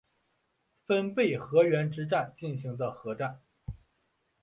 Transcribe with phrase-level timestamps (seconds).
[0.87, 3.39] 分倍河原之战进行的合战。